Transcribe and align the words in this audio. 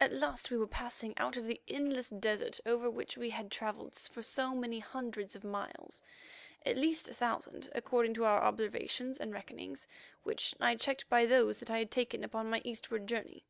At 0.00 0.10
last 0.10 0.50
we 0.50 0.56
were 0.56 0.66
passing 0.66 1.12
out 1.18 1.36
of 1.36 1.44
the 1.46 1.60
endless 1.68 2.08
desert 2.08 2.60
over 2.64 2.88
which 2.88 3.18
we 3.18 3.28
had 3.28 3.50
travelled 3.50 3.94
for 3.94 4.22
so 4.22 4.54
many 4.54 4.78
hundreds 4.78 5.36
of 5.36 5.44
miles; 5.44 6.02
at 6.64 6.78
least 6.78 7.10
a 7.10 7.12
thousand, 7.12 7.68
according 7.74 8.14
to 8.14 8.24
our 8.24 8.40
observations 8.42 9.18
and 9.18 9.34
reckonings, 9.34 9.86
which 10.22 10.54
I 10.60 10.76
checked 10.76 11.06
by 11.10 11.26
those 11.26 11.58
that 11.58 11.68
I 11.70 11.76
had 11.80 11.90
taken 11.90 12.24
upon 12.24 12.48
my 12.48 12.62
eastward 12.64 13.06
journey. 13.06 13.44